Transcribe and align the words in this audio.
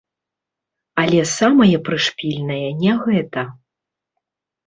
Але 1.01 1.21
самае 1.39 1.75
прышпільнае 1.89 2.63
не 2.83 2.93
гэта. 3.05 3.41